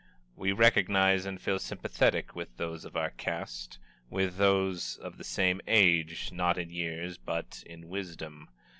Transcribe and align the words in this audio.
We 0.35 0.51
recognize 0.51 1.27
and 1.27 1.39
feel 1.39 1.59
sympathetic 1.59 2.35
with 2.35 2.57
those 2.57 2.85
of 2.85 2.97
our 2.97 3.11
caste 3.11 3.77
with 4.09 4.37
those 4.37 4.97
of 4.97 5.19
the 5.19 5.23
same 5.23 5.61
age, 5.67 6.31
not 6.33 6.57
in 6.57 6.71
years, 6.71 7.19
but 7.19 7.61
in 7.67 7.87
wisdom. 7.87 8.49